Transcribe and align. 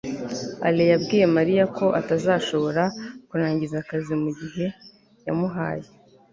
alain 0.67 0.91
yabwiye 0.93 1.25
mariya 1.37 1.63
ko 1.77 1.85
atazashobora 1.99 2.83
kurangiza 3.29 3.75
akazi 3.83 4.13
mu 4.23 4.29
gihe 4.39 4.65
yamuhaye 5.25 5.87